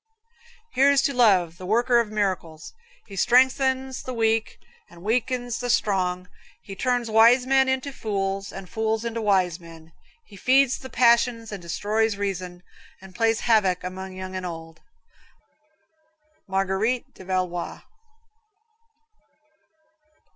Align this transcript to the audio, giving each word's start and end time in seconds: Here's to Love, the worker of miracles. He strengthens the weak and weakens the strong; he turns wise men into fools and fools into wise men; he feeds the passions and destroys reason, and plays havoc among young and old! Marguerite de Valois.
Here's 0.73 1.03
to 1.03 1.13
Love, 1.13 1.59
the 1.59 1.65
worker 1.67 1.99
of 1.99 2.09
miracles. 2.09 2.73
He 3.05 3.15
strengthens 3.15 4.01
the 4.01 4.15
weak 4.15 4.57
and 4.89 5.03
weakens 5.03 5.59
the 5.59 5.69
strong; 5.69 6.27
he 6.63 6.75
turns 6.75 7.11
wise 7.11 7.45
men 7.45 7.69
into 7.69 7.93
fools 7.93 8.51
and 8.51 8.67
fools 8.67 9.05
into 9.05 9.21
wise 9.21 9.59
men; 9.59 9.91
he 10.25 10.35
feeds 10.35 10.79
the 10.79 10.89
passions 10.89 11.51
and 11.51 11.61
destroys 11.61 12.15
reason, 12.15 12.63
and 12.99 13.13
plays 13.13 13.41
havoc 13.41 13.83
among 13.83 14.13
young 14.15 14.35
and 14.35 14.43
old! 14.43 14.81
Marguerite 16.47 17.13
de 17.13 17.23
Valois. 17.23 17.81